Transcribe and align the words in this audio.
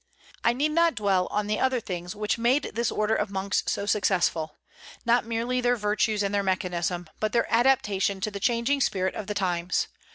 I 0.43 0.53
need 0.53 0.71
not 0.71 0.95
dwell 0.95 1.27
on 1.29 1.51
other 1.59 1.79
things 1.79 2.15
which 2.15 2.39
made 2.39 2.71
this 2.73 2.91
order 2.91 3.13
of 3.13 3.29
monks 3.29 3.61
so 3.67 3.85
successful, 3.85 4.57
not 5.05 5.25
merely 5.27 5.61
their 5.61 5.75
virtues 5.75 6.23
and 6.23 6.33
their 6.33 6.41
mechanism, 6.41 7.05
but 7.19 7.33
their 7.33 7.45
adaptation 7.53 8.19
to 8.21 8.31
the 8.31 8.39
changing 8.39 8.81
spirit 8.81 9.13
of 9.13 9.27
the 9.27 9.35
times. 9.35 9.85